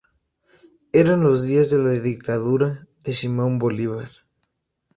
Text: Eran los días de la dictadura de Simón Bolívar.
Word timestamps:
Eran 0.93 1.21
los 1.21 1.45
días 1.45 1.69
de 1.69 1.77
la 1.77 1.91
dictadura 1.91 2.87
de 3.05 3.13
Simón 3.13 3.59
Bolívar. 3.59 4.09